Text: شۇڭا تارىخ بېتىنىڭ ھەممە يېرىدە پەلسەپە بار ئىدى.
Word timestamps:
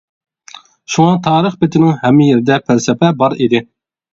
شۇڭا 0.93 1.11
تارىخ 1.27 1.59
بېتىنىڭ 1.65 1.93
ھەممە 2.07 2.31
يېرىدە 2.31 2.59
پەلسەپە 2.71 3.11
بار 3.21 3.37
ئىدى. 3.39 3.63